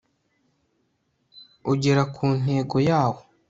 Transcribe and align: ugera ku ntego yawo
ugera 1.71 2.03
ku 2.15 2.25
ntego 2.41 2.77
yawo 2.89 3.21